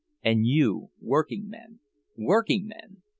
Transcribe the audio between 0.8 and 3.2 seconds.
workingmen, workingmen!